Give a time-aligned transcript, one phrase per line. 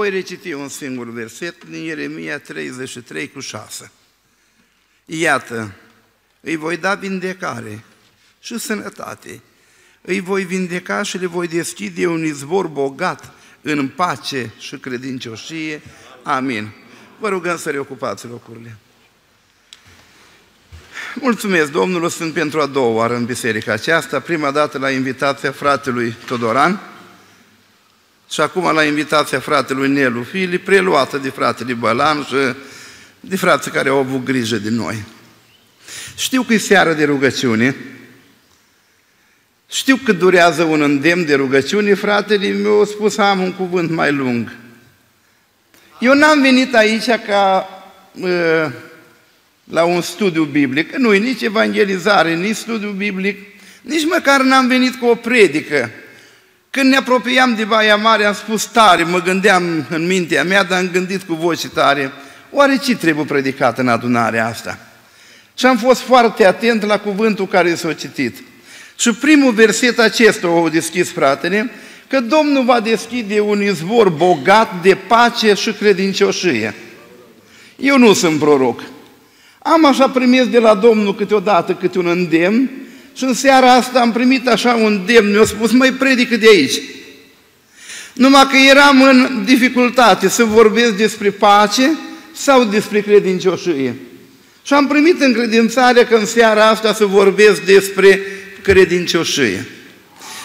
[0.00, 3.90] voi reciti un singur verset din Ieremia 33 cu 6.
[5.04, 5.72] Iată,
[6.40, 7.84] îi voi da vindecare
[8.40, 9.40] și sănătate.
[10.00, 13.32] Îi voi vindeca și le voi deschide un izvor bogat
[13.62, 15.82] în pace și credincioșie.
[16.22, 16.72] Amin.
[17.18, 18.76] Vă rugăm să reocupați locurile.
[21.14, 26.14] Mulțumesc Domnului, sunt pentru a doua oară în biserica aceasta, prima dată la invitația fratelui
[26.26, 26.80] Todoran
[28.30, 32.54] și acum la invitația fratelui Nelu Filip, preluată de fratele Bălanș și
[33.20, 35.04] de frații care au avut grijă de noi.
[36.16, 37.76] Știu că e seară de rugăciune,
[39.70, 44.12] știu că durează un îndemn de rugăciune, fratele meu a spus am un cuvânt mai
[44.12, 44.56] lung.
[46.00, 47.68] Eu n-am venit aici ca
[48.12, 48.72] uh,
[49.64, 53.38] la un studiu biblic, nu e nici evangelizare, nici studiu biblic,
[53.82, 55.90] nici măcar n-am venit cu o predică.
[56.70, 60.78] Când ne apropiam de Baia Mare, am spus tare, mă gândeam în mintea mea, dar
[60.78, 62.12] am gândit cu voce tare,
[62.50, 64.78] oare ce trebuie predicat în adunarea asta?
[65.54, 68.36] Și am fost foarte atent la cuvântul care s-a citit.
[68.96, 71.70] Și primul verset acesta o deschis fratele,
[72.08, 76.74] că Domnul va deschide un izvor bogat de pace și credincioșie.
[77.76, 78.82] Eu nu sunt proroc.
[79.58, 82.70] Am așa primit de la Domnul câteodată câte un îndemn
[83.14, 86.80] și în seara asta am primit așa un îndemn, mi-a spus, mai predică de aici.
[88.12, 91.98] Numai că eram în dificultate să vorbesc despre pace
[92.32, 93.96] sau despre credincioșie.
[94.62, 98.20] Și am primit încredințarea că în seara asta să vorbesc despre
[98.62, 99.66] credincioșie.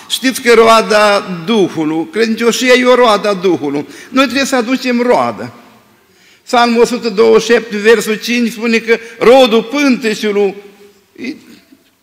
[0.10, 3.86] Știți că roada Duhului, credincioșia e o roada Duhului.
[4.10, 5.54] Noi trebuie să aducem roadă.
[6.46, 10.56] Psalmul 127, versul 5 spune că rodul pânteșului
[11.16, 11.34] e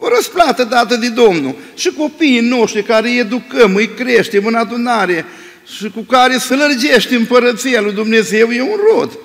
[0.03, 1.55] o răsplată dată de Domnul.
[1.75, 5.25] Și copiii noștri care îi educăm, îi creștem în adunare
[5.77, 9.19] și cu care să lărgește împărăția lui Dumnezeu, e un rod.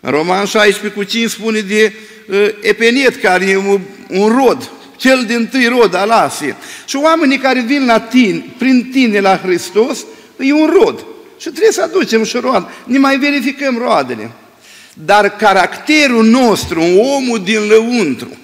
[0.00, 1.92] În Roman 16 cu 5 spune de
[2.28, 6.54] uh, Epeniet, care e un, un rod, cel din tâi rod al Asiei.
[6.86, 10.04] Și oamenii care vin la tine, prin tine la Hristos,
[10.38, 11.04] e un rod.
[11.38, 12.66] Și trebuie să aducem și roade.
[12.84, 14.30] Ne mai verificăm roadele.
[15.04, 16.80] Dar caracterul nostru,
[17.16, 18.38] omul din lăuntru,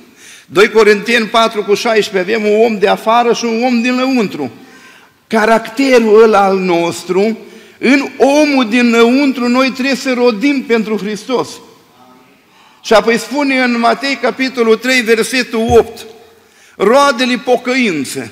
[0.47, 4.51] 2 Corinteni 4 cu 16, avem un om de afară și un om din lăuntru.
[5.27, 7.39] Caracterul ăla al nostru,
[7.79, 11.49] în omul din lăuntru, noi trebuie să rodim pentru Hristos.
[12.81, 16.07] Și apoi spune în Matei, capitolul 3, versetul 8,
[16.77, 18.31] roadele pocăință.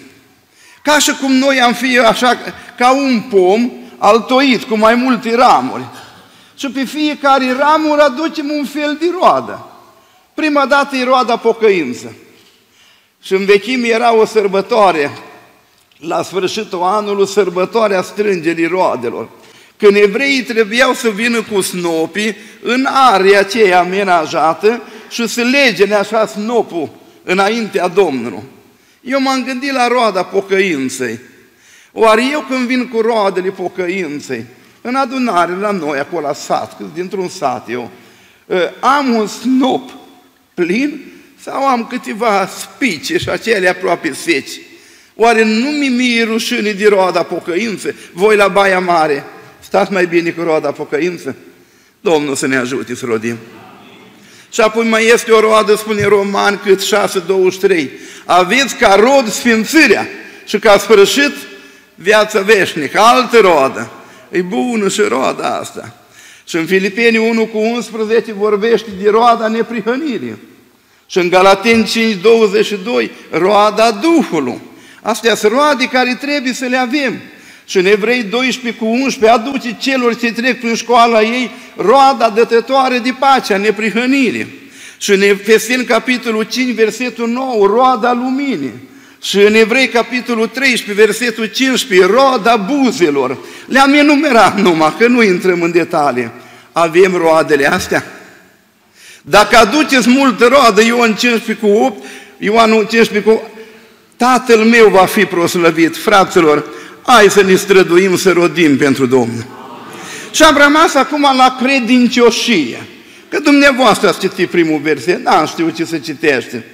[0.82, 2.38] Ca și cum noi am fi așa,
[2.78, 5.84] ca un pom altoit cu mai multe ramuri.
[6.56, 9.66] Și pe fiecare ramură aducem un fel de roadă.
[10.34, 12.14] Prima dată e roada pocăință.
[13.22, 15.10] Și în vechime era o sărbătoare,
[15.98, 19.28] la sfârșitul anului, sărbătoarea strângerii roadelor.
[19.76, 26.26] Când evreii trebuiau să vină cu snopii în area aceea amenajată și să legene așa
[26.26, 26.90] snopul
[27.22, 28.42] înaintea Domnului.
[29.00, 31.18] Eu m-am gândit la roada pocăinței.
[31.92, 34.44] Oare eu când vin cu roadele pocăinței,
[34.80, 37.90] în adunare la noi, acolo la sat, dintr-un sat eu,
[38.50, 39.90] ă, am un snop
[40.54, 44.50] plin sau am câteva spice și acele aproape seci?
[45.14, 47.94] Oare nu mi e rușine de roada pocăință?
[48.12, 49.24] Voi la Baia Mare,
[49.60, 51.36] stați mai bine cu roada pocăință?
[52.00, 53.36] Domnul să ne ajute să rodim.
[54.50, 56.82] Și apoi mai este o roadă, spune Roman, cât
[57.70, 57.88] 6.23.
[58.24, 60.08] Aveți ca rod sfințirea
[60.44, 61.32] și ca sfârșit
[61.94, 63.90] viața veșnică, altă roadă.
[64.30, 66.03] E bună și roada asta.
[66.44, 70.36] Și în Filipeni 1 cu 11 vorbește de roada neprihănirii.
[71.06, 74.60] Și în Galateni 5, 22, roada Duhului.
[75.02, 77.20] Astea sunt roade care trebuie să le avem.
[77.66, 82.98] Și în Evrei 12 cu 11 aduce celor ce trec prin școala ei roada dătătoare
[82.98, 84.62] de pacea, neprihănirii.
[84.98, 88.72] Și în Efeseni capitolul 5, versetul 9, roada luminii.
[89.24, 93.38] Și în Evrei, capitolul 13, versetul 15, roada buzelor.
[93.66, 96.30] Le-am enumerat numai, că nu intrăm în detalii.
[96.72, 98.04] Avem roadele astea?
[99.22, 102.04] Dacă aduceți multă roadă, Ioan 15 cu 8,
[102.38, 103.50] Ioan 15 cu 8,
[104.16, 106.64] Tatăl meu va fi proslăvit, fraților,
[107.02, 109.44] hai să ne străduim să rodim pentru Domnul.
[110.30, 112.86] Și am rămas acum la credincioșie.
[113.28, 116.64] Că dumneavoastră ați citit primul verset, n-am știut ce să citește.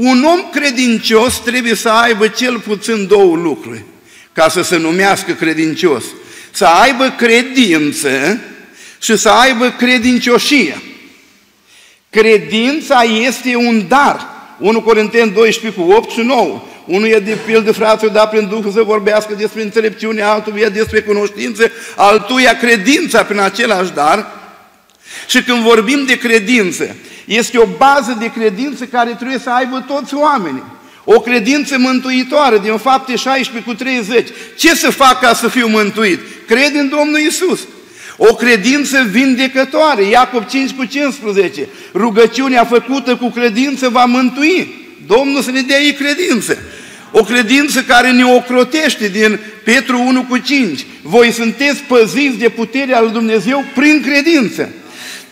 [0.00, 3.84] Un om credincios trebuie să aibă cel puțin două lucruri
[4.32, 6.04] ca să se numească credincios.
[6.50, 8.40] Să aibă credință
[9.00, 10.82] și să aibă credincioșie.
[12.10, 14.26] Credința este un dar.
[14.58, 16.62] 1 Corinteni 12 cu 8 și 9.
[16.86, 21.00] Unul e de pildă, frate, da prin Duhul să vorbească despre înțelepciune, altul e despre
[21.00, 24.26] cunoștință, altuia credința prin același dar.
[25.28, 30.14] Și când vorbim de credință, este o bază de credință care trebuie să aibă toți
[30.14, 30.62] oamenii.
[31.04, 34.28] O credință mântuitoare din fapte 16 cu 30.
[34.56, 36.20] Ce să fac ca să fiu mântuit?
[36.46, 37.60] Cred în Domnul Isus.
[38.16, 41.68] O credință vindecătoare, Iacob 5 cu 15.
[41.94, 44.74] Rugăciunea făcută cu credință va mântui.
[45.06, 46.58] Domnul să ne dea ei credință.
[47.12, 50.86] O credință care ne ocrotește din Petru 1 cu 5.
[51.02, 54.68] Voi sunteți păziți de puterea lui Dumnezeu prin credință.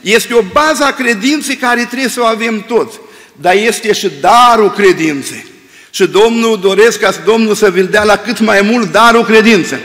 [0.00, 2.98] Este o bază a credinței care trebuie să o avem toți.
[3.40, 5.44] Dar este și darul credinței.
[5.90, 9.80] Și Domnul doresc ca Domnul să vi dea la cât mai mult darul credință.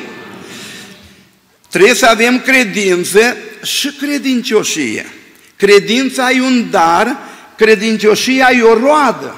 [1.69, 5.13] Trebuie să avem credință și credincioșie.
[5.55, 7.17] Credința e un dar,
[7.57, 9.35] credincioșia e o roadă.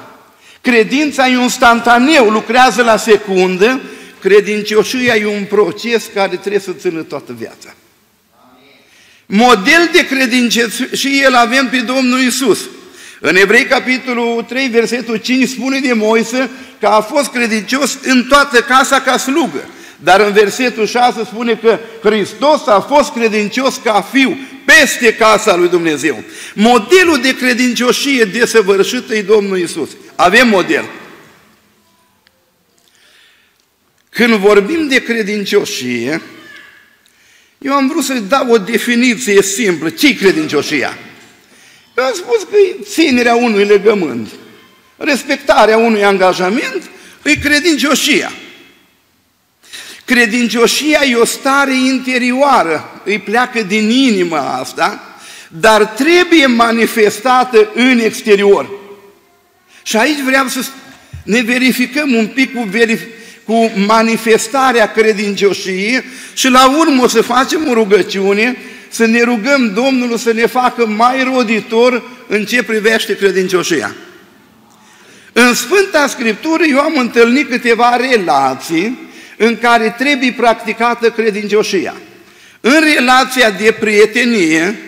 [0.60, 3.80] Credința e un instantaneu, lucrează la secundă,
[4.20, 7.74] credincioșia e un proces care trebuie să țină toată viața.
[9.26, 12.58] Model de credincioșie îl avem pe Domnul Isus.
[13.20, 16.50] În Evrei, capitolul 3, versetul 5, spune de Moise
[16.80, 19.68] că a fost credincios în toată casa ca slugă.
[19.96, 25.68] Dar în versetul 6 spune că Hristos a fost credincios ca fiu peste casa lui
[25.68, 26.22] Dumnezeu.
[26.54, 29.90] Modelul de credincioșie desăvârșită e Domnul Isus.
[30.14, 30.84] Avem model.
[34.10, 36.22] Când vorbim de credincioșie,
[37.58, 39.90] eu am vrut să dau o definiție simplă.
[39.90, 40.98] Ce-i credincioșia?
[41.96, 44.28] Eu am spus că e ținerea unui legământ,
[44.96, 46.82] respectarea unui angajament,
[47.22, 48.32] e credincioșia.
[50.04, 55.18] Credincioșia e o stare interioară, îi pleacă din inima asta,
[55.48, 58.70] dar trebuie manifestată în exterior.
[59.82, 60.64] Și aici vreau să
[61.22, 63.06] ne verificăm un pic cu, verif-
[63.46, 66.04] cu manifestarea credincioșiei
[66.34, 68.56] și la urmă o să facem o rugăciune
[68.88, 73.94] să ne rugăm Domnul să ne facă mai roditor în ce privește credincioșia.
[75.32, 78.98] În Sfânta Scriptură eu am întâlnit câteva relații
[79.36, 81.94] în care trebuie practicată credincioșia.
[82.60, 84.78] În relația de prietenie,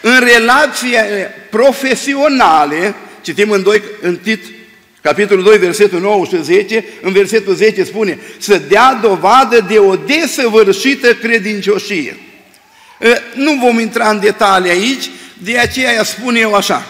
[0.00, 1.04] în relația
[1.50, 4.44] profesionale, citim în, 2, în Tit,
[5.02, 9.96] capitolul 2, versetul 9 și 10, în versetul 10 spune să dea dovadă de o
[9.96, 12.16] desăvârșită credincioșie.
[13.34, 16.86] Nu vom intra în detalii aici, de aceea spun eu așa,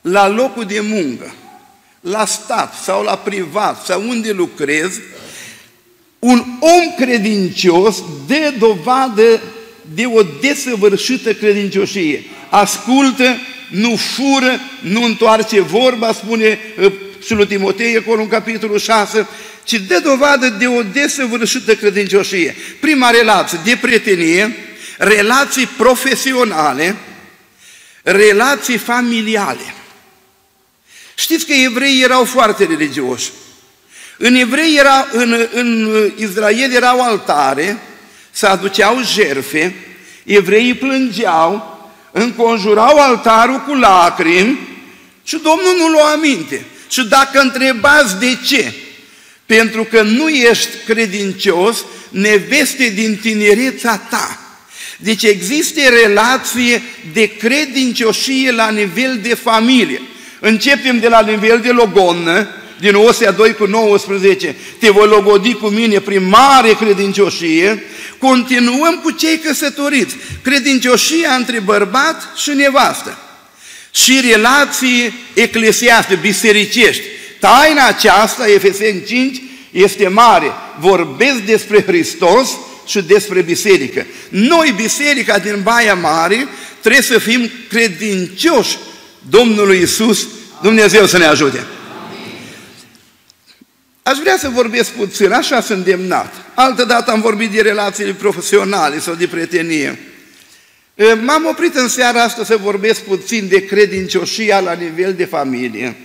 [0.00, 1.34] la locul de muncă,
[2.00, 5.00] la stat sau la privat sau unde lucrez,
[6.18, 9.40] un om credincios dă dovadă
[9.94, 12.24] de o desăvârșită credincioșie.
[12.50, 13.36] Ascultă,
[13.72, 16.92] nu fură, nu întoarce vorba, spune uh,
[17.24, 19.26] și lui Timotei acolo în capitolul 6,
[19.64, 22.56] ci dă dovadă de o desăvârșită credincioșie.
[22.80, 24.56] Prima relație de prietenie,
[24.98, 26.96] relații profesionale,
[28.02, 29.74] relații familiale.
[31.14, 33.30] Știți că evreii erau foarte religioși.
[34.16, 37.82] În evrei era, în, în Israel erau altare,
[38.30, 39.74] se aduceau jerfe,
[40.24, 41.71] evreii plângeau,
[42.12, 44.58] înconjurau altarul cu lacrimi
[45.24, 46.64] și Domnul nu lua aminte.
[46.88, 48.72] Și dacă întrebați de ce,
[49.46, 54.38] pentru că nu ești credincios, neveste din tinereța ta.
[54.98, 56.82] Deci există relație
[57.12, 60.00] de credincioșie la nivel de familie.
[60.40, 62.48] Începem de la nivel de logonă,
[62.82, 67.82] din Osea 2 cu 19, te voi logodi cu mine prin mare credincioșie,
[68.18, 73.18] continuăm cu cei căsătoriți, credincioșia între bărbat și nevastă
[73.90, 77.02] și relații eclesiaste, bisericești.
[77.38, 80.52] Taina aceasta, Efeseni 5, este mare.
[80.78, 82.50] Vorbesc despre Hristos
[82.86, 84.06] și despre biserică.
[84.28, 86.48] Noi, biserica din Baia Mare,
[86.80, 88.76] trebuie să fim credincioși
[89.28, 90.26] Domnului Isus.
[90.62, 91.66] Dumnezeu să ne ajute!
[94.02, 96.34] Aș vrea să vorbesc puțin, așa sunt îndemnat.
[96.54, 99.98] Altă dată am vorbit de relațiile profesionale sau de prietenie.
[101.20, 105.96] M-am oprit în seara asta să vorbesc puțin de credincioșia la nivel de familie.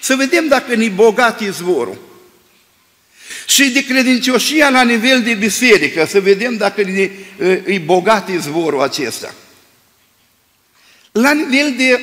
[0.00, 1.98] Să vedem dacă ne bogat izvorul.
[3.46, 7.10] Și de credincioșia la nivel de biserică, să vedem dacă ne,
[7.64, 9.34] e bogat izvorul acesta.
[11.12, 12.00] La nivel de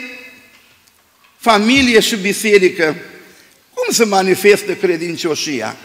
[1.38, 2.96] familie și biserică,
[3.92, 5.78] cum se manifestă credincioșia?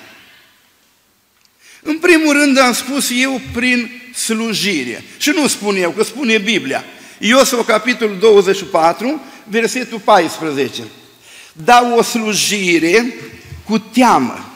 [1.82, 5.04] În primul rând am spus eu prin slujire.
[5.18, 6.84] Și nu spun eu, că spune Biblia.
[7.18, 10.82] Iosua, capitolul 24, versetul 14.
[11.52, 13.14] Da o slujire
[13.64, 14.52] cu teamă.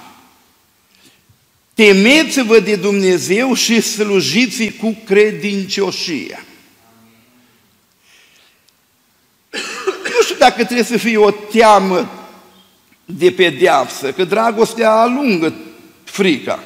[1.74, 6.44] Temeți-vă de Dumnezeu și slujiți cu credincioșie.
[10.04, 12.19] Nu știu dacă trebuie să fie o teamă
[13.18, 15.54] de pedeapsă, că dragostea alungă
[16.04, 16.64] frica.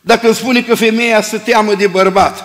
[0.00, 2.44] Dacă îmi spune că femeia să teamă de bărbat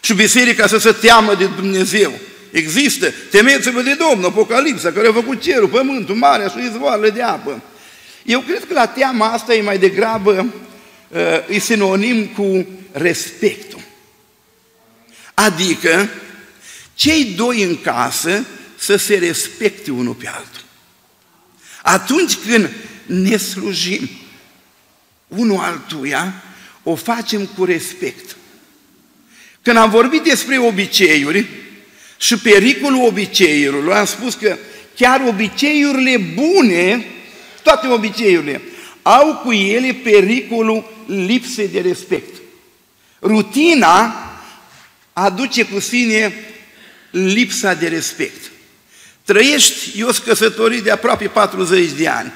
[0.00, 2.12] și biserica să se teamă de Dumnezeu,
[2.50, 7.62] există, temeți-vă de Domnul, Apocalipsa, care a făcut cerul, pământul, marea și izvoarele de apă.
[8.24, 10.46] Eu cred că la teama asta e mai degrabă,
[11.08, 13.80] uh, e sinonim cu respectul.
[15.34, 16.08] Adică,
[16.94, 18.46] cei doi în casă
[18.78, 20.62] să se respecte unul pe altul.
[21.82, 22.70] Atunci când
[23.06, 24.08] ne slujim
[25.28, 26.42] unul altuia,
[26.82, 28.36] o facem cu respect.
[29.62, 31.46] Când am vorbit despre obiceiuri
[32.16, 34.56] și pericolul obiceiurilor, am spus că
[34.96, 37.06] chiar obiceiurile bune,
[37.62, 38.62] toate obiceiurile,
[39.02, 42.34] au cu ele pericolul lipsei de respect.
[43.20, 44.14] Rutina
[45.12, 46.32] aduce cu sine
[47.10, 48.50] lipsa de respect.
[49.28, 52.32] Trăiești, eu sunt căsătorit de aproape 40 de ani.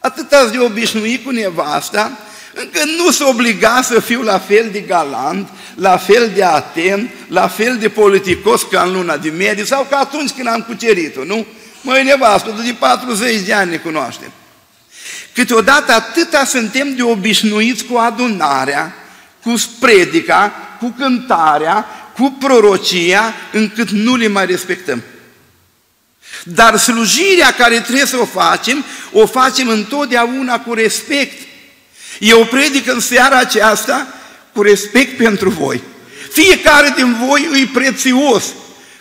[0.00, 2.18] Atât ați de obișnuit cu nevasta,
[2.54, 7.48] încă nu sunt obligat să fiu la fel de galant, la fel de atent, la
[7.48, 11.46] fel de politicos ca în luna de medie sau ca atunci când am cucerit-o, nu?
[11.82, 14.32] Măi, nevastă, de 40 de ani ne cunoaștem.
[15.34, 18.94] Câteodată atâta suntem de obișnuiți cu adunarea,
[19.42, 21.86] cu predica, cu cântarea,
[22.16, 25.02] cu prorocia, încât nu le mai respectăm.
[26.44, 31.48] Dar slujirea care trebuie să o facem, o facem întotdeauna cu respect.
[32.18, 34.06] Eu predic în seara aceasta
[34.52, 35.82] cu respect pentru voi.
[36.32, 38.44] Fiecare din voi îi prețios.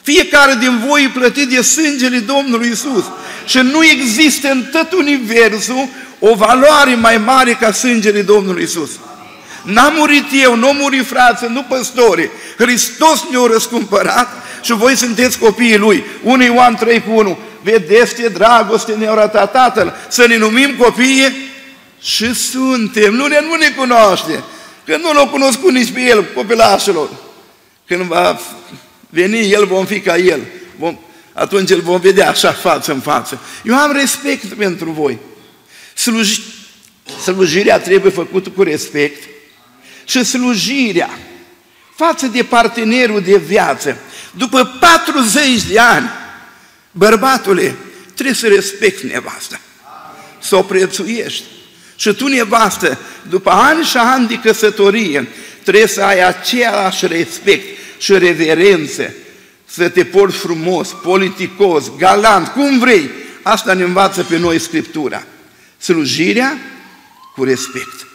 [0.02, 3.04] Fiecare din voi e plătit de sângele Domnului Isus.
[3.46, 5.88] Și nu există în tot universul
[6.20, 8.90] o valoare mai mare ca sângele Domnului Isus.
[9.64, 12.30] N-am murit eu, nu murit frață, nu păstori.
[12.58, 14.28] Hristos ne-a răscumpărat
[14.62, 16.04] și voi sunteți copiii Lui.
[16.24, 17.38] 1 Ioan 3 cu 1.
[17.64, 21.50] Vedeți ce dragoste ne-a arătat Tatăl, să ne numim copii
[22.02, 23.14] și suntem.
[23.14, 24.44] Nu ne, nu ne cunoaște,
[24.86, 27.10] că nu l-au cunoscut nici pe El, copilașilor.
[27.86, 28.40] Când va
[29.10, 30.40] veni El, vom fi ca El.
[30.78, 30.98] Vom,
[31.34, 33.40] atunci îl vom vedea așa față în față.
[33.64, 35.18] Eu am respect pentru voi.
[35.96, 36.40] Sluj,
[37.24, 39.24] slujirea trebuie făcută cu respect
[40.10, 41.20] și slujirea
[41.96, 43.98] față de partenerul de viață
[44.32, 46.10] după 40 de ani,
[46.92, 47.76] bărbatule,
[48.14, 49.60] trebuie să respecti nevasta,
[50.40, 51.44] să o prețuiești.
[51.96, 52.98] Și tu, nevastă,
[53.30, 55.28] după ani și ani de căsătorie,
[55.64, 59.14] trebuie să ai același respect și reverență,
[59.66, 63.10] să te porți frumos, politicos, galant, cum vrei.
[63.42, 65.24] Asta ne învață pe noi Scriptura.
[65.78, 66.58] Slujirea
[67.36, 68.09] cu respect.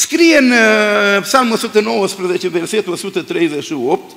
[0.00, 4.10] Scrie în uh, Psalmul 119, versetul 138,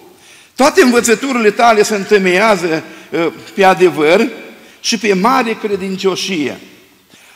[0.55, 4.29] toate învățăturile tale se întemeiază uh, pe adevăr
[4.79, 6.59] și pe mare credincioșie.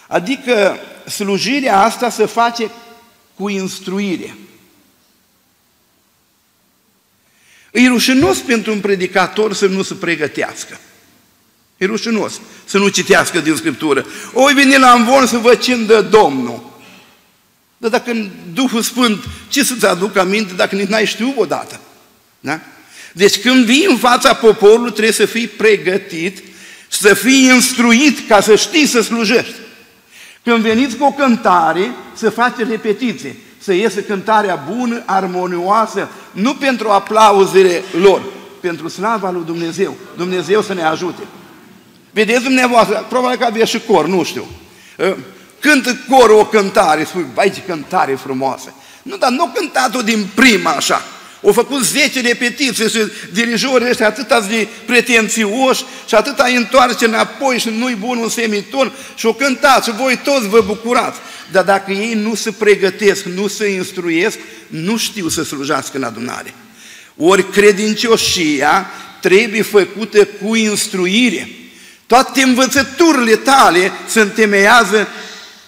[0.08, 2.72] Adică slujirea asta se face
[3.36, 4.38] cu instruire.
[7.72, 10.80] E rușinos pentru un predicator să nu se pregătească.
[11.78, 14.06] E rușinos să nu citească din Scriptură.
[14.34, 16.67] Oi veni la învon să vă cindă Domnul.
[17.78, 21.80] Dar dacă Duhul Sfânt, ce să-ți aduc aminte dacă nici n-ai știut odată?
[22.40, 22.60] Da?
[23.14, 26.44] Deci când vii în fața poporului trebuie să fii pregătit,
[26.88, 29.56] să fii instruit ca să știi să slujești.
[30.44, 36.90] Când veniți cu o cântare, să faci repetiție, să iese cântarea bună, armonioasă, nu pentru
[36.90, 38.22] aplauzele lor,
[38.60, 39.96] pentru slava lui Dumnezeu.
[40.18, 41.22] Dumnezeu să ne ajute.
[42.12, 44.48] Vedeți dumneavoastră, probabil că aveți și cor, nu știu.
[45.58, 48.74] Ă, cântă corul o cântare, spui, bai ce cântare frumoasă.
[49.02, 51.02] Nu, dar nu cântat-o din prima așa.
[51.44, 57.60] Au făcut 10 repetiții și dirijorii ăștia atâta de pretențioși și atâta îi întoarce înapoi
[57.60, 61.20] și nu-i bun un semiton și o cântat și voi toți vă bucurați.
[61.52, 64.38] Dar dacă ei nu se pregătesc, nu se instruiesc,
[64.68, 66.54] nu știu să slujească în adunare.
[67.18, 71.50] Ori credincioșia trebuie făcută cu instruire.
[72.08, 75.08] Toate învățăturile tale se întemeiază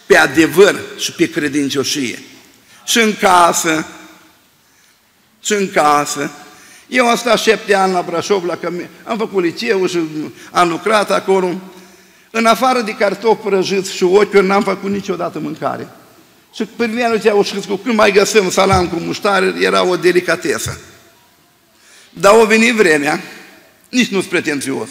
[0.10, 2.20] pe adevăr și pe credincioșie.
[2.86, 3.88] Și în casă,
[5.44, 6.32] și în casă.
[6.88, 8.90] Eu am stat șapte ani la Brașov, la cămi...
[9.04, 10.00] am făcut liceu și
[10.52, 11.62] am lucrat acolo.
[12.32, 15.88] În afară de cartofi prăjiți și ochiuri, n-am făcut niciodată mâncare.
[16.54, 20.80] Și primeam zicea Oșcăscu, când mai găsim salam cu muștare, era o delicatesă.
[22.10, 23.22] Dar o venit vremea,
[23.90, 24.90] nici nu-s pretențios,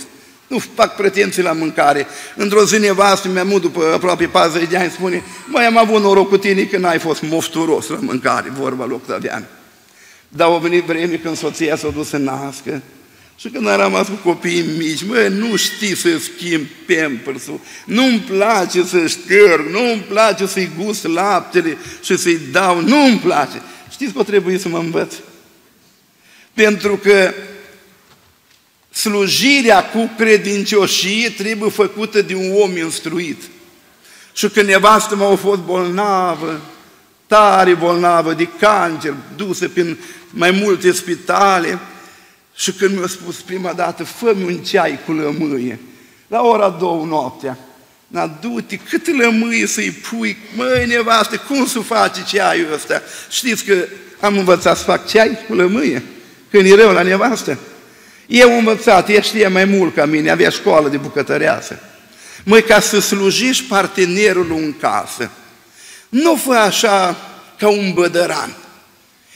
[0.49, 2.07] Nu fac pretenții la mâncare.
[2.37, 6.29] Într-o zi nevastă mi-a mult după aproape 40 de ani, spune, mai am avut noroc
[6.29, 9.47] cu tine că n-ai fost mofturos la mâncare, vorba lui Octavian.
[10.29, 12.83] Dar au venit vreme când soția s-a dus să nască
[13.39, 18.85] și când am rămas cu copiii mici, mă, nu știi să schimb pampersul, nu-mi place
[18.85, 23.63] să șterg, nu-mi place să-i gust laptele și să-i dau, nu-mi place.
[23.91, 25.15] Știți că trebuie să mă învăț?
[26.55, 27.33] Pentru că
[28.91, 33.43] slujirea cu credincioșie trebuie făcută de un om instruit.
[34.33, 36.61] Și când nevastă mă a fost bolnavă,
[37.27, 39.99] tare bolnavă de cancer, dusă prin
[40.31, 41.79] mai multe spitale,
[42.55, 45.81] și când mi-a spus prima dată, fă un ceai cu lămâie,
[46.29, 47.59] la ora două noaptea,
[48.09, 53.03] Na, du-te, cât lămâie să-i pui, măi, nevastă, cum să faci ceaiul ăsta?
[53.31, 53.75] Știți că
[54.21, 56.03] am învățat să fac ceai cu lămâie,
[56.51, 57.59] când e rău la nevastă.
[58.29, 61.79] Eu am învățat, ea știe mai mult ca mine, avea școală de bucătăreasă.
[62.45, 65.31] Măi, ca să slujești partenerul în casă,
[66.09, 67.17] nu fă așa
[67.59, 68.57] ca un bădăran.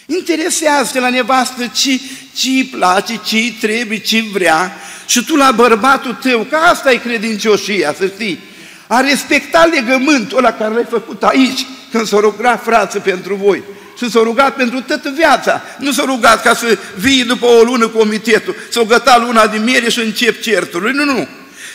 [0.06, 2.00] Interesează-te la nevastă ce,
[2.34, 6.92] ce îi place, ce îi trebuie, ce vrea și tu la bărbatul tău, că asta
[6.92, 8.38] e credincioșia, să știi,
[8.87, 13.62] a respecta legământul ăla care l-ai făcut aici, când s-a rugat frață pentru voi
[14.02, 15.62] și s-a rugat pentru toată viața.
[15.78, 19.59] Nu s-a rugat ca să vii după o lună comitetul, să o găta luna de
[19.59, 20.90] miere și încep certul.
[20.94, 21.28] Nu, nu.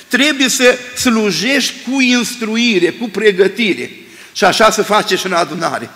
[0.08, 3.92] Trebuie să slujești cu instruire, cu pregătire.
[4.34, 5.90] Și așa se face și în adunare.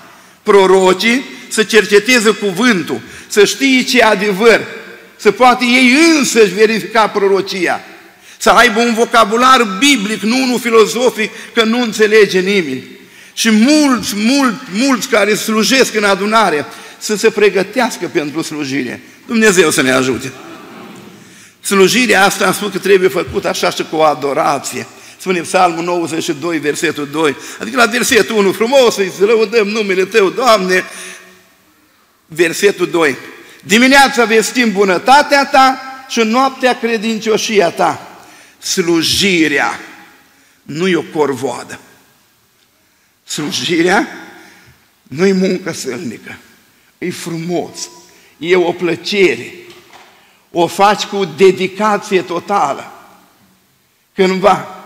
[0.44, 4.62] Prorocii să cerceteze cuvântul, să știe ce adevăr,
[5.16, 7.82] să poate ei însăși verifica prorocia,
[8.38, 12.84] să aibă un vocabular biblic, nu unul filozofic, că nu înțelege nimeni.
[13.42, 16.66] Și mulți, mulți, mulți care slujesc în adunare
[16.98, 19.02] să se pregătească pentru slujire.
[19.26, 20.32] Dumnezeu să ne ajute.
[21.62, 24.88] Slujirea asta am spus că trebuie făcută așa și cu o adorație.
[25.18, 27.36] Spune Psalmul 92, versetul 2.
[27.60, 30.84] Adică la versetul 1, frumos să-i lăudăm numele Tău, Doamne.
[32.26, 33.18] Versetul 2.
[33.64, 38.18] Dimineața vestim bunătatea Ta și noaptea credincioșia Ta.
[38.60, 39.80] Slujirea
[40.62, 41.80] nu e o corvoadă.
[43.32, 44.08] Slujirea
[45.04, 46.38] nu e muncă sălnică,
[46.98, 47.90] e frumos,
[48.38, 49.54] e o plăcere,
[50.52, 52.92] o faci cu dedicație totală.
[54.16, 54.86] Cândva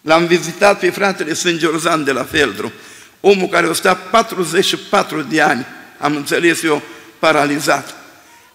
[0.00, 2.72] l-am vizitat pe fratele Sângiorzan de la Feldru,
[3.20, 5.66] omul care o stat 44 de ani,
[5.98, 6.82] am înțeles eu,
[7.18, 7.94] paralizat.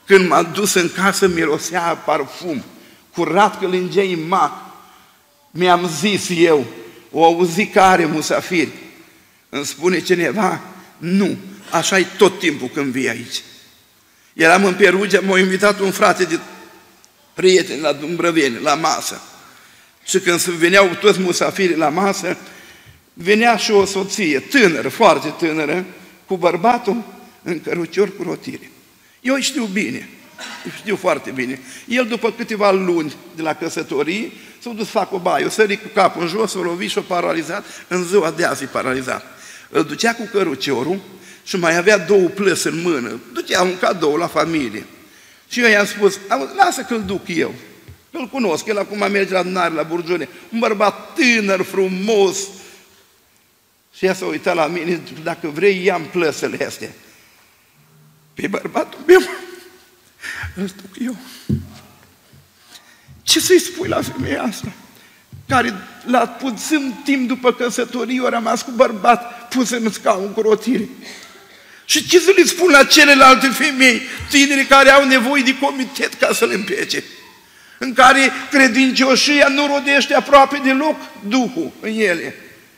[0.05, 2.63] Când m-a dus în casă, mirosea parfum,
[3.11, 4.53] curat că lingea mac.
[5.51, 6.65] Mi-am zis eu,
[7.11, 8.81] o auzi care musafiri,
[9.53, 10.61] îmi spune cineva,
[10.97, 11.37] nu,
[11.69, 13.41] așa e tot timpul când vii aici.
[14.33, 16.39] Eram în Perugia, m-a invitat un frate de
[17.33, 19.21] prieteni la Dumbrăveni, la masă.
[20.05, 22.37] Și când se veneau toți musafirii la masă,
[23.13, 25.85] venea și o soție tânără, foarte tânără,
[26.25, 27.03] cu bărbatul
[27.43, 28.71] în cărucior cu rotire.
[29.21, 30.09] Eu știu bine,
[30.77, 31.59] știu foarte bine.
[31.87, 35.81] El, după câteva luni de la căsătorie, s-a dus să facă o baie, o sări
[35.81, 39.32] cu capul în jos, o lovi și o paralizat, în ziua de azi e paralizat.
[39.69, 40.99] Îl ducea cu căruciorul
[41.43, 43.21] și mai avea două plăsi în mână.
[43.33, 44.85] Ducea un cadou la familie.
[45.47, 46.19] Și eu i-am spus,
[46.55, 47.53] lasă că-l duc eu.
[48.11, 50.29] Îl cunosc, el acum merge la adunare, la Burjone.
[50.51, 52.37] Un bărbat tânăr, frumos.
[53.95, 56.89] Și ea s-a uitat la mine, dacă vrei, ia-mi plăsele astea.
[58.33, 59.19] Pe bărbatul meu,
[60.55, 61.17] îl duc eu.
[63.23, 64.71] Ce să-i spui la femeia asta?
[65.47, 65.73] Care
[66.05, 70.89] la puțin timp după căsătorie a rămas cu bărbat pus în scaun cu rotire.
[71.85, 76.33] Și ce să le spun la celelalte femei, tineri care au nevoie de comitet ca
[76.33, 77.03] să le împece?
[77.77, 80.95] În care credincioșia nu rodește aproape deloc
[81.27, 82.35] Duhul în ele.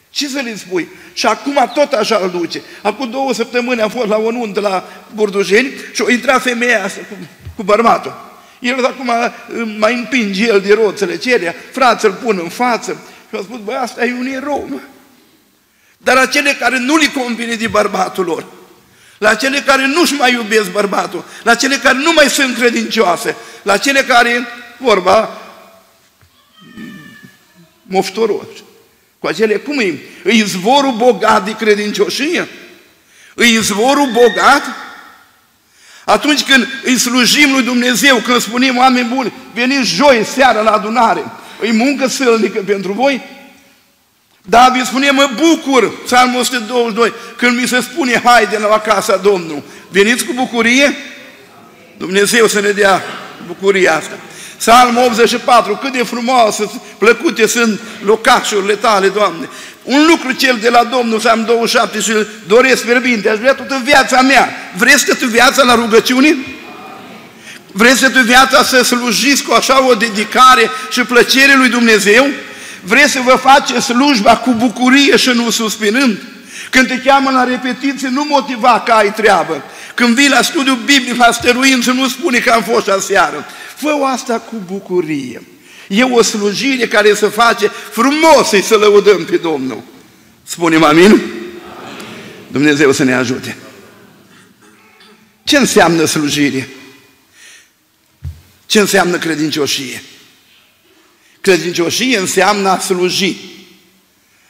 [0.10, 0.88] Ce să le spui?
[1.14, 2.62] Și acum tot așa îl duce.
[2.82, 7.00] Acum două săptămâni am fost la o nuntă la Burdujeni și o intra femeia asta
[7.10, 7.16] cu,
[7.56, 8.25] cu bărbatul.
[8.66, 9.12] El acum
[9.78, 13.76] mai împinge el de roțele cerea, frață îl pun în față și a spus, băi,
[13.76, 14.80] asta e un erou, mă.
[15.98, 18.46] Dar acele care nu li convine de bărbatul lor,
[19.18, 23.78] la cele care nu-și mai iubesc bărbatul, la cele care nu mai sunt credincioase, la
[23.78, 24.48] cele care,
[24.78, 25.42] vorba,
[27.82, 28.64] moftoroși,
[29.20, 30.00] cu acele, cum e?
[30.26, 32.48] E izvorul bogat de credincioșie?
[33.36, 34.64] E izvorul bogat
[36.06, 41.24] atunci când îi slujim lui Dumnezeu, când spunem oameni buni, veniți joi seara la adunare,
[41.60, 43.22] îi muncă sălnică pentru voi?
[44.42, 49.64] David spune, mă bucur, Psalmul 122, când mi se spune, haide la casa Domnului.
[49.90, 50.96] Veniți cu bucurie?
[51.98, 53.04] Dumnezeu să ne dea
[53.48, 54.18] bucuria asta.
[54.58, 59.50] Psalm 84, cât de frumoase, plăcute sunt locașurile tale, Doamne.
[59.86, 63.82] Un lucru cel de la Domnul, Psalm 27, și îl doresc fierbinte, aș vrea toată
[63.84, 64.50] viața mea.
[64.78, 66.38] Vreți tu viața la rugăciune?
[67.72, 72.28] Vreți tu viața să slujiți cu așa o dedicare și plăcere lui Dumnezeu?
[72.84, 76.18] Vreți să vă faceți slujba cu bucurie și nu suspinând?
[76.70, 79.64] Când te cheamă la repetiție, nu motiva că ai treabă.
[79.94, 83.46] Când vii la studiu biblic, la stăruință, nu spune că am fost aseară.
[83.76, 85.42] fă asta cu bucurie.
[85.88, 89.84] E o slujire care se face frumos să lăudăm pe Domnul.
[90.44, 91.06] Spunem amin?
[91.06, 91.22] amin?
[92.48, 93.58] Dumnezeu să ne ajute.
[95.44, 96.70] Ce înseamnă slujire?
[98.66, 100.04] Ce înseamnă credincioșie?
[101.42, 103.36] Credincioșie înseamnă a sluji.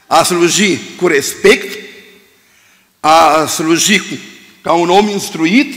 [0.08, 1.80] A sluji cu respect,
[3.00, 4.18] a sluji cu,
[4.62, 5.74] ca un om instruit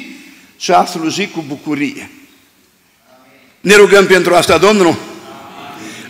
[0.57, 2.11] și a sluji cu bucurie.
[3.61, 4.99] Ne rugăm pentru asta, Domnul?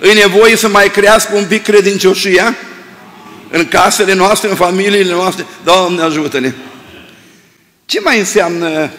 [0.02, 2.56] E nevoie să mai crească un pic credincioșia
[3.50, 5.46] în casele noastre, în familiile noastre.
[5.64, 6.52] Doamne, ajută-ne!
[7.86, 8.90] Ce mai înseamnă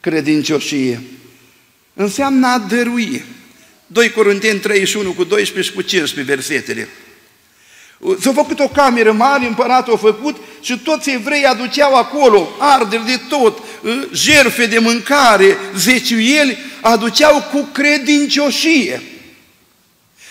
[0.00, 1.02] credincioșie?
[1.94, 3.24] Înseamnă a dărui.
[3.86, 6.88] 2 Corinteni 31 cu 12 și cu 15 versetele.
[8.20, 13.20] S-a făcut o cameră mare, împăratul a făcut și toți evrei aduceau acolo arderi de
[13.28, 13.62] tot,
[14.12, 19.02] jerfe de mâncare, zeciuieli, aduceau cu credincioșie.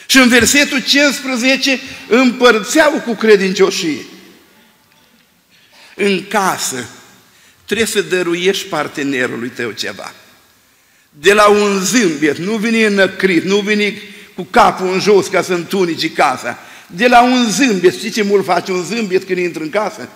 [0.06, 4.06] Și în versetul 15 împărțeau cu credincioșie.
[5.96, 6.86] În casă
[7.66, 10.14] trebuie să dăruiești partenerului tău ceva.
[11.10, 13.94] De la un zâmbet, nu vine înăcrit, nu vine
[14.36, 16.60] cu capul în jos ca să întunici casa.
[16.88, 20.10] De la un zâmbet, știi ce mult face un zâmbet când intră în casă?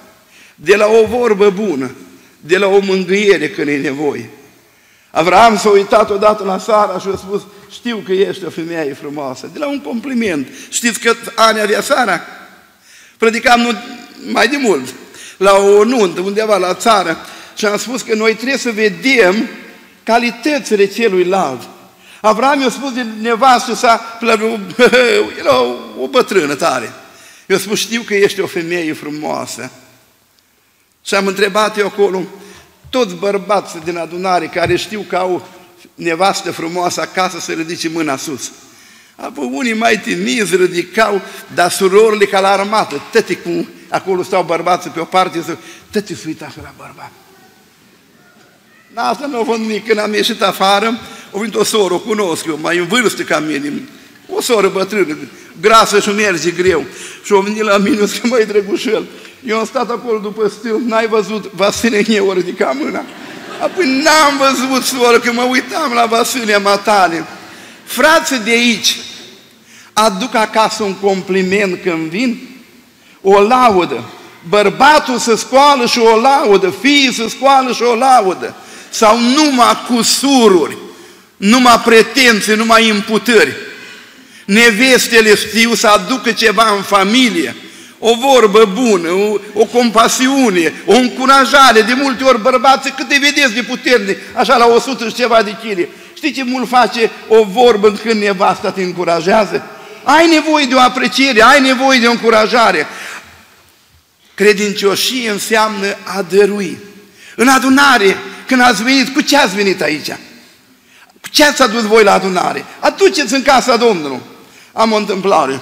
[0.56, 1.92] De la o vorbă bună,
[2.40, 4.30] de la o mângâiere când e nevoie.
[5.12, 9.50] Avram s-a uitat odată la Sara și a spus, știu că ești o femeie frumoasă,
[9.54, 10.48] de la un compliment.
[10.70, 12.22] Știți că ani avea Sara?
[13.18, 13.72] Predicam nu,
[14.32, 14.94] mai de mult,
[15.38, 17.18] la o nuntă, undeva la țară,
[17.56, 19.50] și am spus că noi trebuie să vedem
[20.04, 21.62] calitățile celuilalt.
[22.22, 24.20] Avram i-a spus de nevastă sa,
[25.40, 26.94] era o, o bătrână tare.
[27.46, 29.72] Eu spus, știu că ești o femeie frumoasă.
[31.06, 32.24] Și am întrebat eu acolo,
[32.90, 35.48] toți bărbații din adunare care știu că au
[35.98, 38.52] nevastă frumoasă acasă să ridice mâna sus.
[39.16, 41.22] Apoi unii mai timizi ridicau,
[41.54, 45.58] dar surorile ca la armată, tăti cum acolo stau bărbații pe o parte, zic,
[45.92, 47.12] tăti se uita la bărbat.
[48.94, 49.88] Asta nu văd nimic.
[49.88, 51.00] Când am ieșit afară,
[51.34, 53.74] a venit o soră, o cunosc eu, mai în vârstă ca mine,
[54.30, 55.18] o soră bătrână,
[55.62, 56.86] grasă și merge greu.
[57.24, 59.06] Și o venit la mine, că mai drăgușel.
[59.46, 63.06] Eu am stat acolo după stil, n-ai văzut, Vasile o ridica mâna.
[63.62, 67.26] Apoi n-am văzut, soră, că mă uitam la Vasilia Matale.
[67.86, 68.98] Frații de aici
[69.94, 72.50] aduc acasă un compliment când vin,
[73.22, 74.04] o laudă.
[74.50, 78.56] Bărbatul să scoală și o laudă, fiii să scoală și o laudă.
[78.90, 80.78] Sau numai cu sururi,
[81.38, 83.56] numai pretenții, numai imputări.
[84.46, 87.56] Nevestele știu să aducă ceva în familie,
[88.00, 91.82] o vorbă bună, o, o compasiune, o încurajare.
[91.82, 95.56] De multe ori bărbații cât de vedeți de puternic, așa la 100 și ceva de
[95.62, 95.90] chile.
[96.14, 99.64] Știi ce mult face o vorbă când nevasta te încurajează?
[100.04, 102.88] Ai nevoie de o apreciere, ai nevoie de o încurajare.
[104.34, 106.78] Credincioșie înseamnă a dărui.
[107.36, 110.10] În adunare, când ați venit, cu ce ați venit aici?
[111.22, 112.66] Cu ce ați adus voi la adunare?
[112.80, 114.20] Aduceți în casa Domnului.
[114.74, 115.62] Am o întâmplare.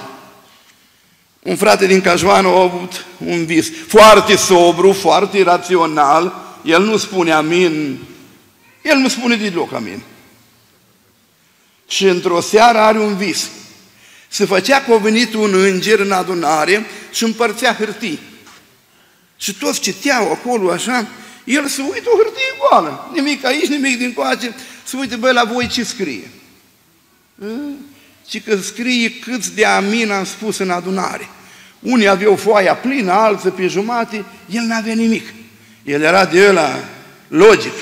[1.46, 6.34] Un frate din Cajuan a avut un vis foarte sobru, foarte rațional.
[6.64, 7.98] El nu spune amin.
[8.82, 10.02] El nu spune deloc amin.
[11.88, 13.48] Și într-o seară are un vis.
[14.28, 18.20] Se făcea că a venit un înger în adunare și împărțea hârtii.
[19.36, 21.06] Și toți citeau acolo așa,
[21.44, 24.54] el se uită o hârtie goală, nimic aici, nimic din coace,
[24.84, 26.30] se uită, băi, la voi ce scrie?
[28.28, 31.28] Și că scrie câți de amin am spus în adunare.
[31.80, 35.26] Unii aveau foaia plină, alții pe jumate, el n-avea nimic.
[35.84, 36.78] El era de ăla
[37.28, 37.72] logic.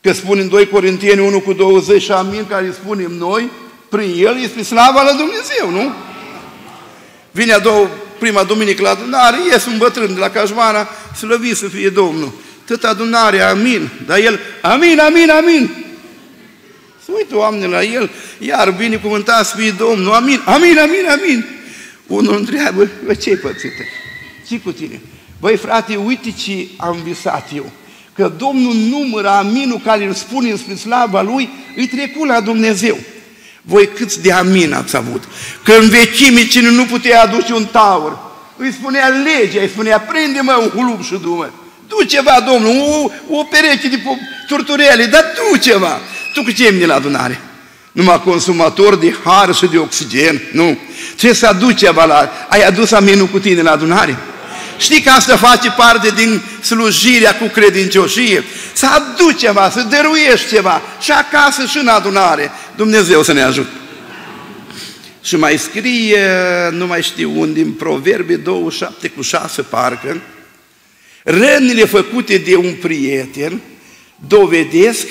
[0.00, 3.50] Că spune în 2 Corinteni 1 cu 20 și amin, care spunem noi,
[3.88, 5.92] prin el este slava la Dumnezeu, nu?
[7.30, 11.68] Vine a doua, prima duminică la adunare, ies un bătrân de la Cajmana, slăvit să
[11.68, 12.32] fie Domnul.
[12.66, 13.90] Tot adunarea, amin.
[14.06, 15.85] Dar el, amin, amin, amin.
[17.16, 21.46] Să uită oamenii la el, iar binecuvântat să fie Domnul, amin, amin, amin, amin.
[22.06, 23.82] Unul întreabă, bă, ce-ai pățită?
[24.48, 25.00] ce cu tine?
[25.40, 27.70] Băi, frate, uite ce am visat eu.
[28.14, 32.98] Că Domnul numără aminul care îl spune spre slava Lui îi trecut la Dumnezeu.
[33.62, 35.22] Voi câți de amin ați avut?
[35.62, 38.18] Că în vechimii cine nu putea aduce un taur,
[38.56, 41.50] îi spunea legea, îi spunea, prinde-mă un hulub și du-mă.
[41.88, 42.76] Du ceva, Domnul,
[43.28, 44.02] o, o pereche de
[44.46, 46.00] turturele, dar du ceva.
[46.34, 47.40] Tu cu ce la adunare?
[47.92, 50.78] Numai consumator de har și de oxigen, nu.
[51.08, 52.46] Trebuie să aduci ceva la...
[52.48, 54.16] Ai adus aminul cu tine la adunare?
[54.78, 58.44] Știi că asta face parte din slujirea cu credincioșie?
[58.72, 62.50] Să aduci ceva, să dăruiești ceva și acasă și în adunare.
[62.76, 63.70] Dumnezeu să ne ajute.
[65.22, 66.28] Și mai scrie,
[66.70, 70.20] nu mai știu unde, în Proverbe 27 cu 6 parcă,
[71.28, 73.60] rănile făcute de un prieten
[74.28, 75.06] dovedesc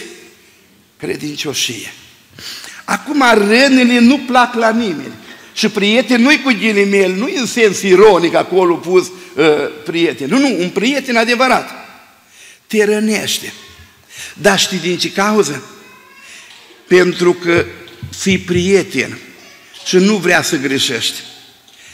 [0.98, 1.94] credincioșie.
[2.84, 5.14] Acum rănile nu plac la nimeni.
[5.54, 9.46] Și prieten nu-i cu ghilimel, nu în sens ironic acolo pus uh,
[9.86, 10.30] prieten.
[10.30, 11.70] Nu, nu, un prieten adevărat.
[12.68, 13.54] Te rănește.
[14.34, 15.64] Dar știi din ce cauză?
[16.88, 17.66] Pentru că
[18.18, 19.18] fii prieten
[19.86, 21.20] și nu vrea să greșești.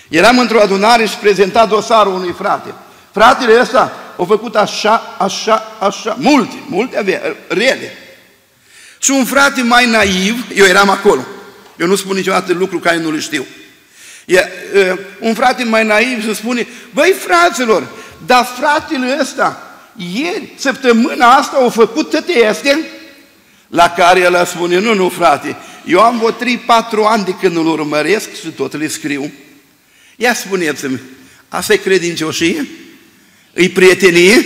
[0.09, 2.73] Eram într-o adunare și prezenta dosarul unui frate.
[3.11, 7.97] Fratele ăsta a făcut așa, așa, așa, multe, multe avea, rele.
[8.99, 11.25] Și un frate mai naiv, eu eram acolo,
[11.77, 13.45] eu nu spun niciodată lucru care nu-l știu.
[14.25, 17.87] E, e, un frate mai naiv se spune, băi fraților,
[18.25, 19.77] dar fratele ăsta,
[20.13, 22.79] ieri, săptămâna asta, au făcut toate astea?
[23.67, 25.55] La care el spune, nu, nu frate,
[25.85, 29.31] eu am vreo 3-4 ani de când îl urmăresc și tot le scriu.
[30.15, 31.01] Ia spuneți-mi,
[31.49, 32.67] asta e credincioșie?
[33.53, 34.45] Îi prietenie?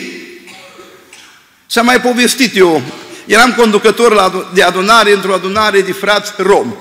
[1.71, 2.81] Și am mai povestit eu,
[3.25, 6.75] eram conducător de adunare într-o adunare de frați romi.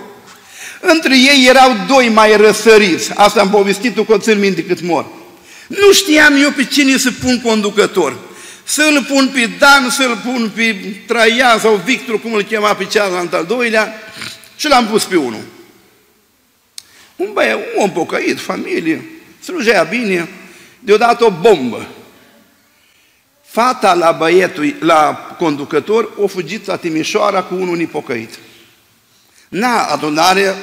[0.80, 3.10] Între ei erau doi mai răsăriți.
[3.14, 5.06] Asta am povestit-o că o țin minte cât mor.
[5.66, 8.16] Nu știam eu pe cine să pun conducător.
[8.64, 13.36] Să-l pun pe Dan, să-l pun pe Traian sau Victor, cum îl chema pe cealaltă
[13.36, 13.94] al doilea,
[14.56, 15.44] și l-am pus pe unul.
[17.16, 19.04] Un băiat, un om pocăit, familie,
[19.42, 20.28] slujea bine,
[20.78, 21.86] deodată o bombă.
[23.54, 28.38] Fata la băietul, la conducător, o fugit la Timișoara cu unul nipocăit.
[29.48, 30.54] Na, adunarea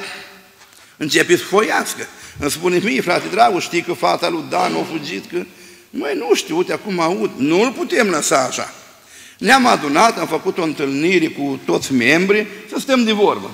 [0.96, 2.06] începe să foiască.
[2.38, 5.42] Îmi spune mie, frate dragul, știi că fata lui Dan a fugit, că...
[5.90, 8.72] Măi, nu știu, uite, acum aud, nu îl putem lăsa așa.
[9.38, 13.50] Ne-am adunat, am făcut o întâlnire cu toți membrii, să stăm de vorbă.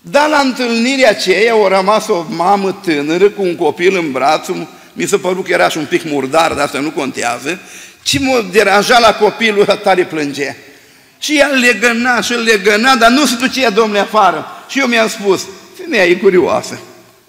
[0.00, 5.06] Dar la întâlnirea aceea a rămas o mamă tânără cu un copil în brațul, mi
[5.06, 7.60] se păru că era și un pic murdar, dar asta nu contează,
[8.06, 10.56] ce mă deranja la copilul, tare plângea.
[11.18, 14.46] Și el legăna și legăna, dar nu se ducea domnule afară.
[14.68, 16.80] Și eu mi-am spus, femeia e curioasă.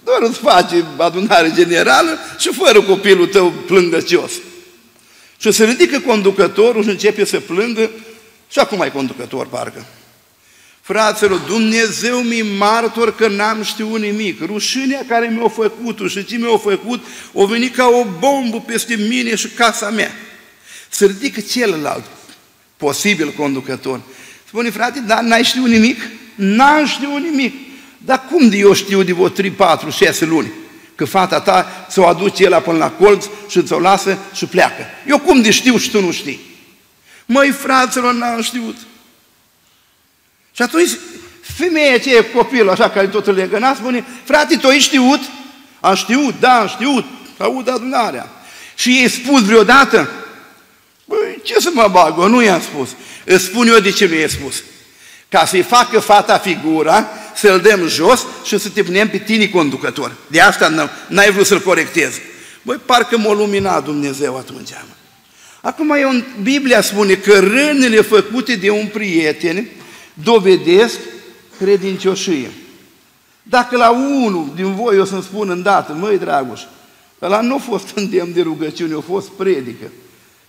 [0.04, 4.32] Doar îți face adunare generală și fără copilul tău plângăcios.
[5.38, 7.90] Și se ridică conducătorul și începe să plângă
[8.52, 9.86] și acum ai conducător, parcă.
[10.82, 14.42] Fraților, Dumnezeu mi martor că n-am știut nimic.
[14.46, 19.36] Rușinea care mi-a făcut și ce mi-a făcut, o venit ca o bombă peste mine
[19.36, 20.12] și casa mea.
[20.90, 22.04] Se ridică celălalt,
[22.78, 24.02] posibil conducător.
[24.48, 26.02] Spune, frate, dar n-ai știut nimic?
[26.36, 27.54] N-am știut nimic.
[27.98, 30.52] Dar cum de eu știu de vreo 3, 4, 6 luni?
[30.96, 34.86] Că fata ta ți-o aduce el până la colț și ți-o lasă și pleacă.
[35.08, 36.40] Eu cum de știu și tu nu știi?
[37.26, 38.76] Măi, fraților, n-am știut.
[40.52, 40.90] Și atunci
[41.42, 45.20] femeia ce e copilul așa care tot îl legăna spune, frate, tu ai știut?
[45.80, 47.06] Am știut, da, am știut,
[47.38, 48.30] aud adunarea.
[48.76, 50.27] Și ei spus vreodată, băi,
[51.48, 52.90] ce să mă bag, nu i-am spus.
[53.26, 54.64] Îți spun eu de ce nu i-ai spus.
[55.30, 60.12] Ca să-i facă fata figura, să-l dăm jos și să te punem pe tine conducător.
[60.28, 62.20] De asta n-ai vrut să-l corectezi.
[62.62, 64.70] Băi, parcă m-a luminat Dumnezeu atunci.
[65.62, 66.10] Acum eu,
[66.42, 69.68] Biblia spune că rănile făcute de un prieten
[70.14, 71.00] dovedesc
[71.58, 72.52] credincioșie.
[73.44, 76.62] Dacă la unul din voi o să-mi spun îndată, măi draguș,
[77.22, 79.86] ăla nu a fost îndemn de rugăciune, a fost predică.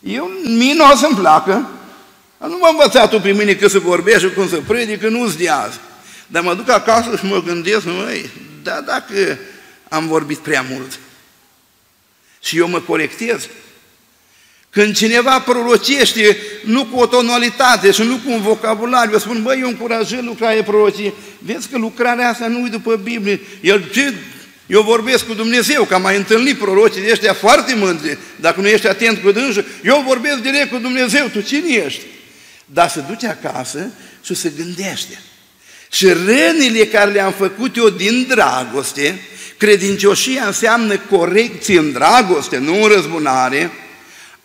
[0.01, 1.71] Eu, mie nu o să-mi placă,
[2.39, 5.49] nu m-a învățat tu pe mine că să vorbești și cum să predică, nu-ți de
[5.49, 5.79] azi.
[6.27, 8.31] Dar mă duc acasă și mă gândesc, măi,
[8.63, 9.39] da, dacă
[9.89, 10.99] am vorbit prea mult
[12.41, 13.49] și eu mă corectez,
[14.71, 19.61] când cineva prorocește, nu cu o tonalitate și nu cu un vocabular, eu spun, băi,
[19.61, 21.13] eu încurajez lucrarea prorocie.
[21.39, 23.41] Vezi că lucrarea asta nu e după Biblie.
[23.61, 24.15] El, ce,
[24.69, 28.69] eu vorbesc cu Dumnezeu, că am mai întâlnit prorocii de ăștia foarte mândri, dacă nu
[28.69, 32.01] ești atent cu dânsul, eu vorbesc direct cu Dumnezeu, tu cine ești?
[32.65, 33.91] Dar se duce acasă
[34.25, 35.21] și se gândește.
[35.91, 39.21] Și rănile care le-am făcut eu din dragoste,
[39.57, 43.71] credincioșia înseamnă corecție în dragoste, nu în răzbunare,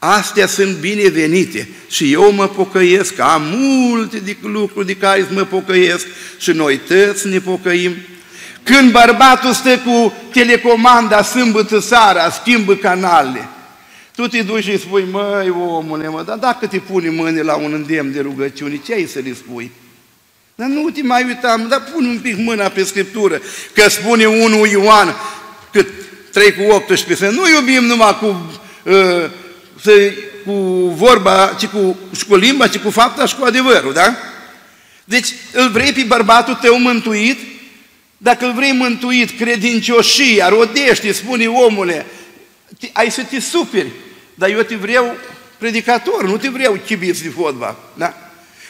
[0.05, 6.05] Astea sunt binevenite și eu mă pocăiesc, am multe de lucruri de care mă pocăiesc
[6.37, 7.95] și noi toți ne pocăim.
[8.63, 13.47] Când bărbatul stă cu telecomanda sâmbătă seara, schimbă canalele,
[14.15, 17.73] tu te duci și spui, măi, omule, mă, dar dacă te pune mâine la un
[17.73, 19.71] îndemn de rugăciune, ce ai să le spui?
[20.55, 23.41] Dar nu te mai uitam, dar pune un pic mâna pe Scriptură,
[23.73, 25.15] că spune 1 Ioan,
[25.71, 25.87] cât
[26.31, 29.29] 3 cu 18, să nu iubim numai cu, uh,
[29.81, 29.91] să,
[30.45, 30.51] cu
[30.95, 34.15] vorba, ci cu, și cu limba, ci cu fapta și cu adevărul, da?
[35.03, 37.39] Deci îl vrei pe bărbatul tău mântuit?
[38.23, 42.05] Dacă îl vrei mântuit, credincioșia, rodește, spune omule,
[42.91, 43.89] ai să te superi,
[44.35, 45.15] dar eu te vreau
[45.57, 48.13] predicator, nu te vreau chibiți de fotbal, da?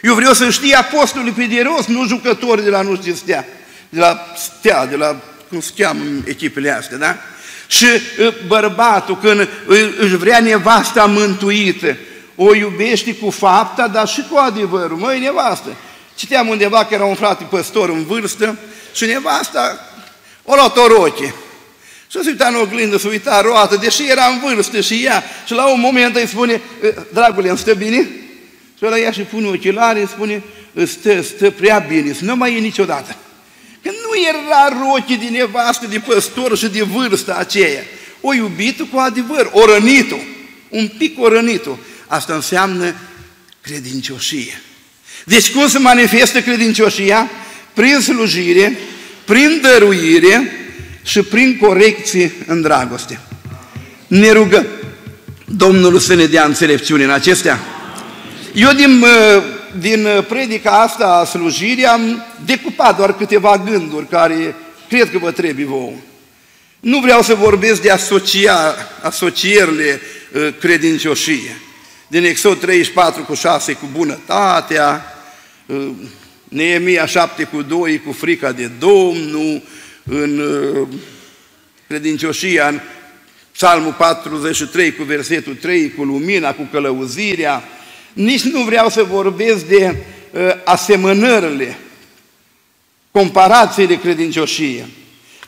[0.01, 3.45] Eu vreau să știi apostolii pe de rost, nu jucători de la nu știu stea,
[3.89, 7.17] de la stea, de la cum se cheamă echipele astea, da?
[7.67, 7.85] Și
[8.25, 9.47] ă, bărbatul, când
[9.99, 11.97] își vrea nevasta mântuită,
[12.35, 14.97] o iubește cu fapta, dar și cu adevărul.
[14.97, 15.75] Măi, nevastă,
[16.23, 18.57] citeam undeva că era un frate păstor în vârstă
[18.93, 19.89] și nevasta
[20.43, 21.33] o luat o roche.
[22.07, 25.23] Și se uita în oglindă, se uita roată, deși era în vârstă și ea.
[25.45, 28.09] Și la un moment îi spune, ă, dragule, îmi stă bine?
[28.77, 30.43] Și ăla ia și pune ochelare, îi spune,
[30.85, 33.15] stă, stă prea bine, să nu mai e niciodată.
[33.81, 37.83] Că nu era rochii din nevastă, de păstor și de vârstă aceea.
[38.21, 40.15] O iubită cu adevăr, o rănită,
[40.69, 41.77] un pic o rănită.
[42.07, 42.95] Asta înseamnă
[43.61, 44.61] credincioșie.
[45.23, 47.29] Deci cum se manifestă credincioșia?
[47.73, 48.77] Prin slujire,
[49.25, 50.51] prin dăruire
[51.03, 53.19] și prin corecție în dragoste.
[54.07, 54.65] Ne rugăm
[55.45, 57.59] Domnul să ne dea înțelepciune în acestea.
[58.53, 59.05] Eu din
[59.79, 64.55] din uh, predica asta a slujirii am decupat doar câteva gânduri care
[64.89, 65.93] cred că vă trebuie vouă.
[66.79, 70.01] Nu vreau să vorbesc de asocia, asocierile
[70.33, 71.61] uh, credincioșie.
[72.07, 75.12] Din Exod 34 cu 6 cu bunătatea, uh,
[76.43, 79.61] Neemia 7 cu 2 cu frica de Domnul,
[80.03, 80.41] în
[81.87, 82.79] credincioșia, în
[83.51, 87.63] Psalmul 43 cu versetul 3 cu lumina, cu călăuzirea,
[88.13, 89.95] nici nu vreau să vorbesc de
[90.31, 91.77] uh, asemănările,
[93.11, 94.87] comparațiile credincioșie.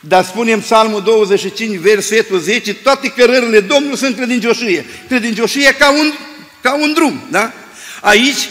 [0.00, 4.84] Dar spunem Psalmul 25, versetul 10, toate cărările Domnului sunt credincioșie.
[5.08, 6.12] Credincioșie ca un,
[6.60, 7.52] ca un drum, da?
[8.00, 8.48] Aici,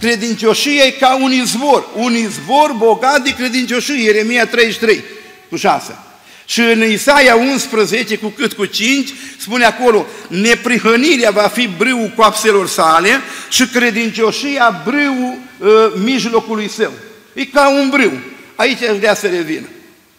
[0.00, 5.04] credincioșie e ca un izvor, un izvor bogat de credincioșie, Ieremia 33,
[5.48, 5.98] cu 6.
[6.44, 9.08] Și în Isaia 11, cu cât cu 5,
[9.38, 15.68] spune acolo, neprihănirea va fi brâul coapselor sale și credincioșia brâul uh,
[16.04, 16.92] mijlocului său.
[17.32, 18.12] E ca un brâu.
[18.54, 19.66] Aici aș vrea să revină.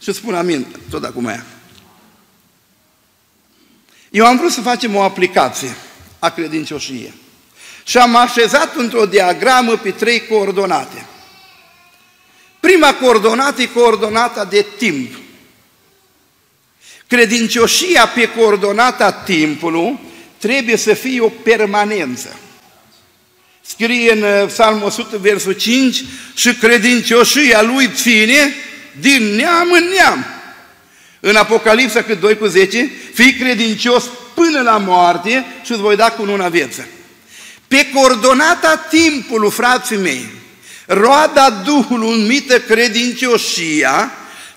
[0.02, 1.46] Și spun amin tot acum aia.
[4.10, 5.76] Eu am vrut să facem o aplicație
[6.20, 7.13] a credincioșiei.
[7.84, 11.06] Și am așezat într-o diagramă pe trei coordonate.
[12.60, 15.15] Prima coordonată e coordonata de timp.
[17.08, 20.00] Credincioșia pe coordonata timpului
[20.38, 22.36] trebuie să fie o permanență.
[23.62, 26.04] Scrie în uh, Psalmul 100, versul 5,
[26.36, 28.54] și credincioșia lui ține
[29.00, 30.26] din neam în neam.
[31.20, 36.12] În Apocalipsa, cât 2 cu 10, fii credincios până la moarte și îți voi da
[36.12, 36.88] cu una viață.
[37.72, 40.26] Pe coordonata timpului, frații mei,
[40.86, 44.12] roada Duhului numită credincioșia,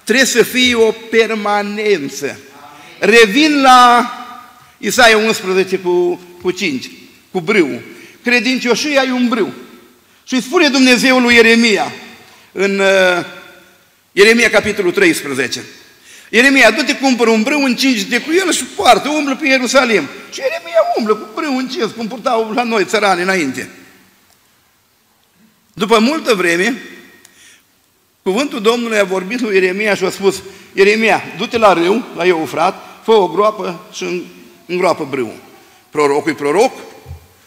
[0.05, 2.39] trebuie să fie o permanență.
[2.99, 4.11] Revin la
[4.79, 6.91] Isaia 11 cu, cu 5,
[7.31, 7.81] cu brâu.
[8.23, 9.53] Credincioșia e un brâu.
[10.27, 11.93] Și spune Dumnezeu lui Ieremia
[12.53, 13.25] în uh,
[14.13, 15.63] Ieremia capitolul 13.
[16.35, 20.09] Ieremia, du-te cumpără un brâu, încingi-te cu el și poartă, umblă prin Ierusalim.
[20.31, 23.71] Și Ieremia umblă cu brâu încins, cum purtau la noi țărani înainte.
[25.73, 26.83] După multă vreme,
[28.23, 30.43] Cuvântul Domnului a vorbit lui Ieremia și a spus,
[30.73, 34.23] Ieremia, du-te la râu, la Eufrat, fă o groapă și
[34.67, 35.37] îngroapă brâul.
[35.91, 36.73] Prorocul e proroc,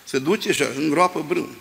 [0.04, 1.56] se duce și îngroapă brâul.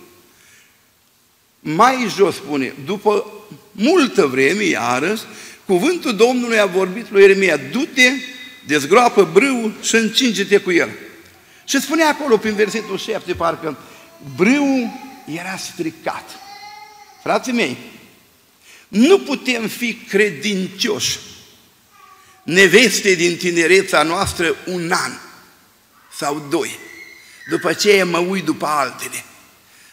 [1.61, 3.27] Mai jos spune, după
[3.72, 5.22] multă vreme, iarăși,
[5.67, 8.11] cuvântul Domnului a vorbit lui Ieremia, du-te,
[8.67, 10.91] dezgroapă brâul și încinge-te cu el.
[11.64, 13.79] Și spune acolo, prin versetul 7, parcă,
[14.37, 14.91] brâul
[15.25, 16.31] era stricat.
[17.23, 17.77] Frații mei,
[18.89, 21.19] nu putem fi credincioși
[22.43, 25.12] neveste din tinereța noastră un an
[26.17, 26.79] sau doi.
[27.51, 29.25] După aceea mă uit după altele.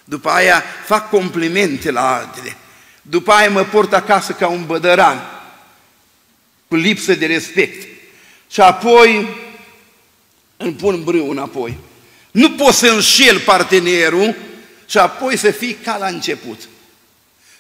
[0.06, 2.58] După aia fac complimente la altele.
[3.02, 5.33] După aia mă port acasă ca un bădăran,
[6.74, 7.88] cu lipsă de respect.
[8.52, 9.28] Și apoi
[10.58, 11.78] îmi pun brâu înapoi.
[12.32, 14.36] Nu poți să înșel partenerul
[14.86, 16.62] și apoi să fii ca la început.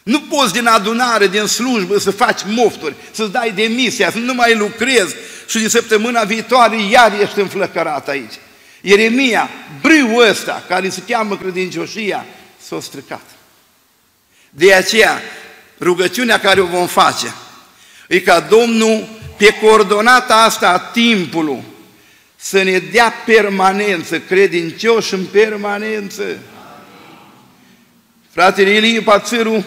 [0.03, 4.55] Nu poți din adunare, din slujbă să faci mofturi, să-ți dai demisia, să nu mai
[4.55, 5.15] lucrezi
[5.47, 8.33] și din săptămâna viitoare iar ești înflăcărat aici.
[8.81, 9.49] Ieremia,
[9.81, 12.25] brâul ăsta, care se cheamă credincioșia,
[12.67, 13.25] s-a stricat.
[14.49, 15.21] De aceea,
[15.79, 17.33] rugăciunea care o vom face,
[18.07, 21.63] e ca Domnul, pe coordonata asta a timpului,
[22.35, 26.23] să ne dea permanență, credincioși în permanență.
[28.29, 29.63] Fratele Ilie Pațâru,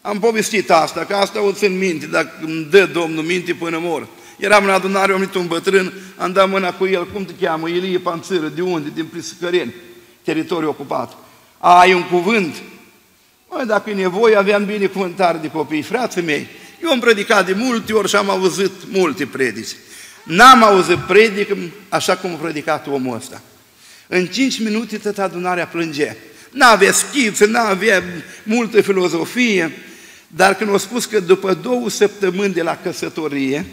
[0.00, 4.06] am povestit asta, că asta o țin minte, dacă îmi dă Domnul minte până mor.
[4.38, 7.68] Eram în adunare, am venit un bătrân, am dat mâna cu el, cum te cheamă?
[7.68, 8.90] Ilie Panțără, de unde?
[8.94, 9.74] Din Priscăreni,
[10.22, 11.16] teritoriu ocupat.
[11.58, 12.54] Ai un cuvânt?
[13.48, 15.82] Măi, dacă e nevoie, aveam binecuvântare de copii.
[15.82, 16.46] Frații mei,
[16.82, 19.76] eu am predicat de multe ori și am auzit multe predici.
[20.24, 21.56] N-am auzit predic
[21.88, 23.42] așa cum a predicat omul ăsta.
[24.08, 26.16] În cinci minute tot adunarea plânge.
[26.50, 28.02] N-avea schițe, n-avea
[28.42, 29.72] multă filozofie,
[30.26, 33.66] dar când a spus că după două săptămâni de la căsătorie,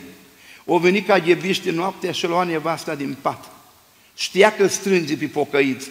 [0.65, 3.45] o venit ca ghebiște noaptea și lua nevasta din pat.
[4.15, 5.89] Știa că strânge pe pocăiți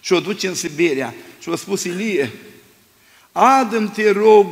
[0.00, 2.32] și o duce în Siberia și a spus, Ilie,
[3.32, 4.46] adă te rog,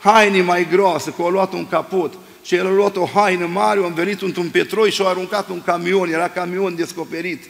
[0.00, 3.80] haine mai groasă, că a luat un capot și el a luat o haină mare,
[3.82, 7.44] a învelit într-un petroi și a aruncat un camion, era camion descoperit.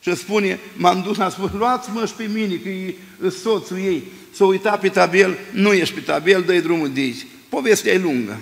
[0.00, 2.94] Și spune, m-am dus, am spus, luați-mă și pe mine, că e
[3.42, 4.02] soțul ei.
[4.32, 7.26] S-a uitat pe tabel, nu ești pe tabel, dă drumul de aici.
[7.48, 8.38] Povestea e lungă.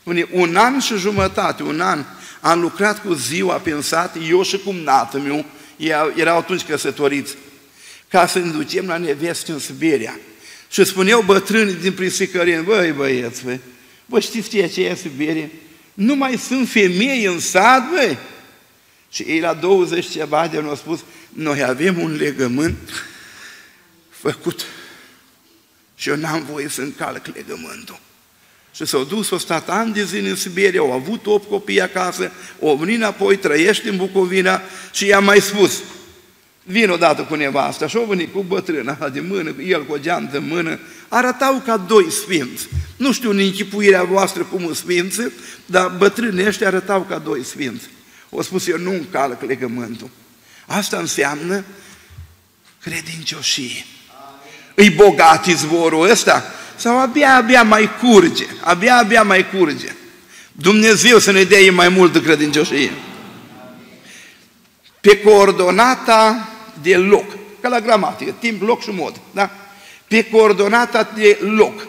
[0.00, 2.04] Spune, un an și jumătate, un an,
[2.40, 5.44] am lucrat cu ziua pensat, eu și cum nată meu,
[6.16, 7.34] erau atunci căsătoriți,
[8.08, 10.18] ca să ne ducem la neveste în Siberia.
[10.68, 13.60] Și spuneau bătrânii din Prisicărin, băi băieți, băi,
[14.06, 15.50] Vă știți ce e Siberie?
[15.94, 18.18] Nu mai sunt femei în sat, băi?
[19.10, 23.06] Și ei la 20 ceva de au spus, noi avem un legământ
[24.08, 24.66] făcut
[25.94, 28.00] și eu n-am voie să încalc legământul.
[28.74, 32.30] Și s-au dus, au stat ani de zile în Siberia, au avut 8 copii acasă,
[32.62, 34.62] au venit înapoi, trăiește în Bucovina
[34.92, 35.82] și i-a mai spus,
[36.68, 40.36] vin odată cu nevasta și au venit cu bătrâna de mână, el cu o geantă
[40.36, 42.68] în mână, arătau ca doi sfinți.
[42.96, 45.20] Nu știu în închipuirea voastră cum sunt sfinți,
[45.66, 47.84] dar bătrânii ăștia arătau ca doi sfinți.
[48.30, 50.10] O spus, eu nu încalc legământul.
[50.66, 51.64] Asta înseamnă
[52.82, 53.84] credincioșie.
[54.74, 56.44] Îi bogat izvorul ăsta?
[56.76, 58.46] Sau abia, abia mai curge?
[58.60, 59.94] Abia, abia mai curge.
[60.52, 62.92] Dumnezeu să ne dea mai multă credincioșie.
[65.00, 66.50] Pe coordonata
[66.82, 67.24] de loc,
[67.60, 69.50] ca la gramatică, timp, loc și mod, da?
[70.08, 71.86] Pe coordonata de loc.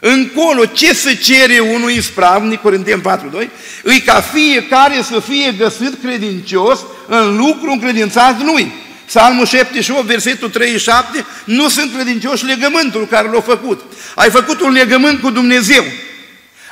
[0.00, 3.48] Încolo, ce se cere unui ispravnic, Corintien 4.2,
[3.82, 8.72] îi ca fiecare să fie găsit credincios în lucru încredințat lui.
[9.06, 13.80] Psalmul 78, versetul 37, nu sunt credincioși legământul care l-a făcut.
[14.14, 15.84] Ai făcut un legământ cu Dumnezeu,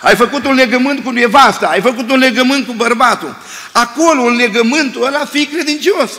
[0.01, 3.37] ai făcut un legământ cu nevasta, ai făcut un legământ cu bărbatul.
[3.73, 6.11] Acolo, în legământul ăla, fii credincios.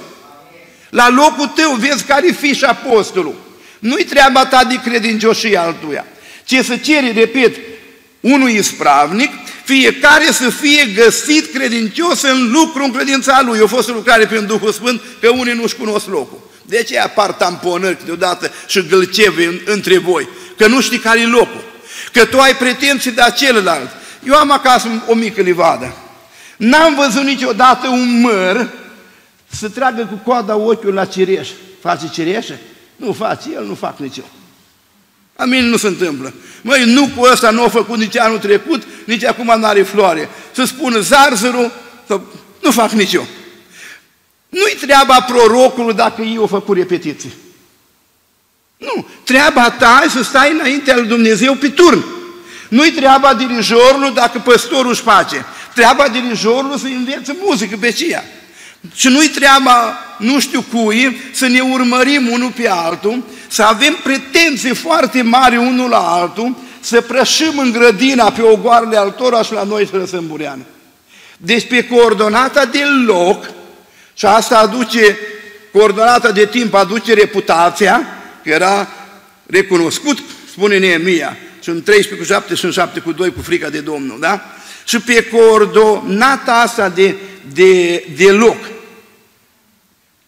[0.92, 3.36] La locul tău vezi care fi și apostolul.
[3.80, 6.06] Nu-i treaba ta de credincioșie altuia,
[6.44, 7.56] ci să ceri, repet,
[8.20, 9.32] unui ispravnic,
[9.64, 13.60] fiecare să fie găsit credincios în lucru în credința lui.
[13.60, 16.50] Eu fost o lucrare prin Duhul Sfânt, că unii nu-și cunosc locul.
[16.66, 20.28] De ce apar tamponări câteodată și gâlceve între voi?
[20.58, 21.64] Că nu știi care e locul.
[22.12, 23.90] Că tu ai pretenții de celălalt.
[24.28, 25.96] Eu am acasă o mică livadă.
[26.58, 28.70] N-am văzut niciodată un măr
[29.52, 31.50] să tragă cu coada ochiul la cireș.
[31.82, 32.60] Face cireșe?
[32.96, 34.30] Nu face, el nu fac nici eu.
[35.36, 36.34] A mine nu se întâmplă.
[36.62, 40.30] Măi, nu cu ăsta nu a făcut nici anul trecut, nici acum nu are floare.
[40.52, 41.72] Să spună zarzărul,
[42.08, 42.20] să...
[42.62, 43.28] nu fac nici eu.
[44.50, 47.34] Nu-i treaba prorocului dacă eu au făcut repetiții.
[48.78, 52.04] Nu, treaba ta e să stai înaintea lui Dumnezeu pe turn.
[52.70, 55.46] Nu-i treaba dirijorului dacă păstorul își face.
[55.76, 58.24] Treaba dirijorului să învețe muzică pe ceea.
[58.96, 64.76] Și nu-i treaba nu știu cui să ne urmărim unul pe altul, să avem pretenții
[64.76, 69.88] foarte mari unul la altul, să prășim în grădina pe ogoarele altora și la noi
[69.92, 70.62] să lăsăm bureană.
[71.38, 73.52] Deci pe coordonata de loc,
[74.14, 75.18] și asta aduce,
[75.72, 78.08] coordonata de timp aduce reputația,
[78.44, 78.88] că era
[79.46, 80.18] recunoscut,
[80.52, 84.42] spune Neemia, sunt 13 cu 7 și 7 cu 2 cu frica de Domnul, da?
[84.86, 87.16] Și pe coordonata asta de,
[87.54, 88.58] de, de loc.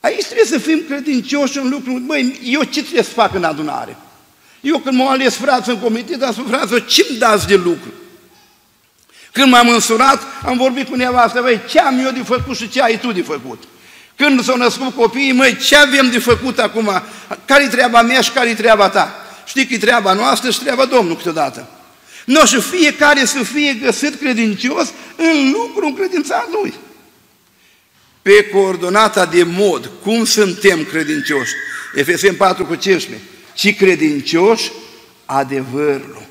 [0.03, 1.91] Aici trebuie să fim credincioși în lucru.
[1.91, 3.97] Măi, eu ce trebuie să fac în adunare?
[4.61, 7.93] Eu când m-am ales frață în comitet, am spus, frață, ce-mi dați de lucru?
[9.31, 12.81] Când m-am însurat, am vorbit cu nevastă, băi, ce am eu de făcut și ce
[12.81, 13.63] ai tu de făcut?
[14.15, 16.89] Când s-au născut copiii, măi, ce avem de făcut acum?
[17.45, 19.15] Care-i treaba mea și care-i treaba ta?
[19.45, 21.67] Știi că e treaba noastră și treaba Domnului câteodată.
[22.25, 26.73] Nu, și fiecare să fie găsit credincios în lucru încredințat lui.
[28.23, 31.53] Pe coordonata de mod, cum suntem credincioși?
[31.95, 33.27] Efesem 4 cu 15.
[33.53, 34.71] Ci credincioși
[35.25, 36.25] adevărul.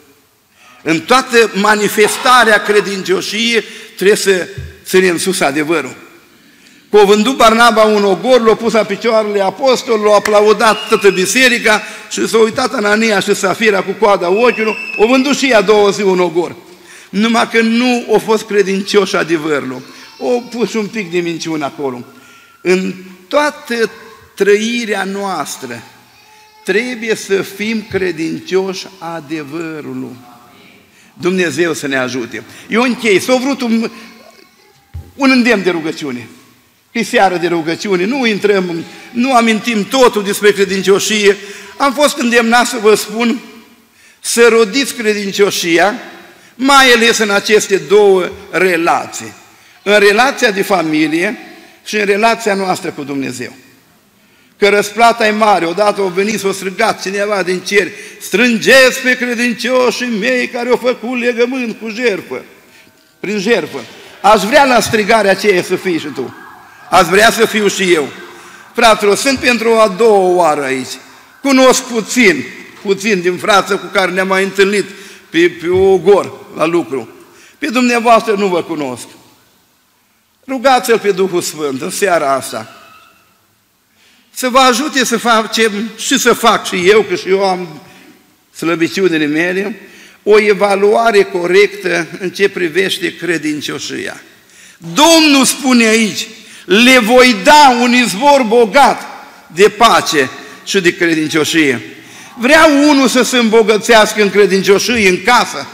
[0.82, 3.64] În toată manifestarea credincioșiei
[3.96, 4.48] trebuie să
[4.84, 5.94] ținem sus adevărul.
[6.88, 11.82] Cu o vândut Barnaba un ogor, l-a pus la picioarele apostol, l-a aplaudat toată biserica
[12.10, 16.02] și s-a uitat Anania și Safira cu coada ochiului, o vândut și ea două zi
[16.02, 16.56] un ogor.
[17.10, 19.82] Numai că nu au fost credincioși adevărul.
[20.24, 22.04] O pus un pic de minciună acolo.
[22.60, 22.94] În
[23.28, 23.90] toată
[24.34, 25.82] trăirea noastră
[26.64, 30.16] trebuie să fim credincioși adevărului.
[31.14, 32.44] Dumnezeu să ne ajute.
[32.68, 33.90] Eu închei, s-a vrut un,
[35.14, 36.28] un îndemn de rugăciune.
[36.92, 41.36] E seară de rugăciune, nu intrăm, nu amintim totul despre credincioșie.
[41.76, 43.40] Am fost îndemnat să vă spun
[44.20, 45.94] să rodiți credincioșia,
[46.54, 49.32] mai ales în aceste două relații.
[49.82, 51.38] În relația de familie
[51.84, 53.52] și în relația noastră cu Dumnezeu.
[54.58, 57.88] Că răsplata e mare, odată au venit, s-a strigat cineva din cer,
[58.20, 62.42] strângeți pe credincioșii mei care au făcut legământ cu jerfă,
[63.20, 63.78] prin jerfă.
[64.20, 66.34] Aș vrea la strigarea aceea să fii și tu.
[66.90, 68.08] Ați vrea să fiu și eu.
[68.74, 70.92] Fraților, sunt pentru a doua oară aici.
[71.40, 72.44] Cunosc puțin,
[72.82, 74.84] puțin din frață cu care ne-am mai întâlnit
[75.30, 77.08] pe, pe ogor la lucru.
[77.58, 79.06] Pe dumneavoastră nu vă cunosc.
[80.46, 82.76] Rugați-L pe Duhul Sfânt în seara asta.
[84.34, 87.80] Să vă ajute să facem și să fac și eu, că și eu am
[88.56, 89.80] slăbiciunile mele,
[90.22, 94.22] o evaluare corectă în ce privește credincioșia.
[94.78, 96.28] Domnul spune aici,
[96.64, 99.02] le voi da un izvor bogat
[99.46, 100.30] de pace
[100.64, 101.82] și de credincioșie.
[102.38, 105.66] Vrea unul să se îmbogățească în credincioșie în casă.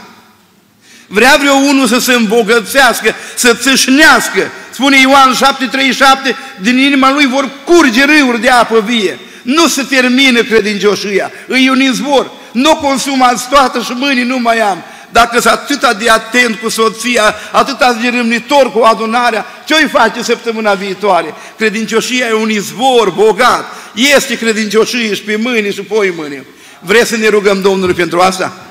[1.11, 4.51] Vrea vreo unul să se îmbogățească, să țâșnească.
[4.71, 9.19] Spune Ioan 7,37, din inima lui vor curge râuri de apă vie.
[9.41, 12.31] Nu se termină credincioșia, îi un izvor.
[12.51, 14.83] Nu consumați toată și mâinii nu mai am.
[15.09, 20.23] Dacă sunt atât de atent cu soția, atât de râmnitor cu adunarea, ce îi face
[20.23, 21.33] săptămâna viitoare?
[21.57, 23.65] Credincioșia e un izvor bogat.
[24.15, 26.45] Este credincioșie și pe mâini și pe mâini.
[26.79, 28.68] Vreți să ne rugăm Domnului pentru asta?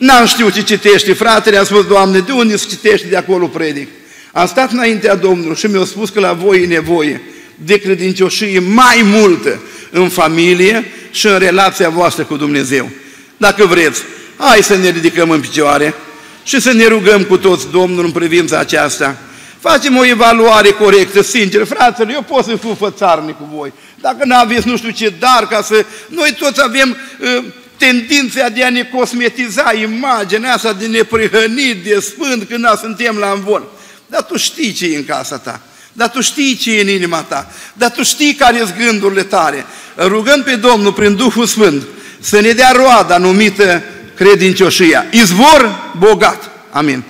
[0.00, 3.88] N-am știut ce citește fratele, am spus, Doamne, de unde se citește de acolo predic?
[4.32, 7.20] Am stat înaintea Domnului și mi-a spus că la voi e nevoie
[7.54, 12.90] de credincioșie mai multă în familie și în relația voastră cu Dumnezeu.
[13.36, 14.02] Dacă vreți,
[14.40, 15.94] Hai să ne ridicăm în picioare
[16.42, 19.16] și să ne rugăm cu toți Domnul în privința aceasta.
[19.58, 23.72] Facem o evaluare corectă, sincer, fraților, eu pot să fiu fățarnic cu voi.
[24.00, 25.84] Dacă nu aveți nu știu ce dar, ca să...
[26.08, 27.44] Noi toți avem uh,
[27.80, 33.68] tendința de a ne cosmetiza imaginea asta de neprihănit, de sfânt, când suntem la învol.
[34.06, 35.60] Dar tu știi ce e în casa ta.
[35.92, 37.52] Dar tu știi ce e în inima ta.
[37.72, 39.64] Dar tu știi care sunt gândurile tale.
[39.96, 41.82] Rugăm pe Domnul prin Duhul Sfânt
[42.20, 43.82] să ne dea roada numită
[44.14, 45.06] credincioșia.
[45.10, 46.50] Izvor bogat.
[46.70, 47.02] Amin.